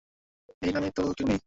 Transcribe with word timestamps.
এই 0.61 0.71
নামে 0.75 0.89
তো 0.95 1.01
কেউ 1.17 1.25
নেই। 1.27 1.39